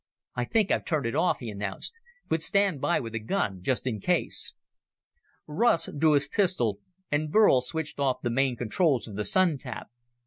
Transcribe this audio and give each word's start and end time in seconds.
"I 0.33 0.45
think 0.45 0.71
I've 0.71 0.83
turned 0.83 1.05
it 1.05 1.13
off," 1.13 1.41
he 1.41 1.51
announced. 1.51 1.93
"But 2.27 2.41
stand 2.41 2.81
by 2.81 2.99
with 2.99 3.13
a 3.13 3.19
gun, 3.19 3.61
just 3.61 3.85
in 3.85 3.99
case." 3.99 4.55
Russ 5.45 5.89
drew 5.95 6.13
his 6.13 6.27
pistol, 6.27 6.79
and 7.11 7.31
Burl 7.31 7.61
switched 7.61 7.99
off 7.99 8.23
the 8.23 8.31
main 8.31 8.55
controls 8.55 9.07
of 9.07 9.15
the 9.15 9.25
Sun 9.25 9.59
tap. 9.59 9.91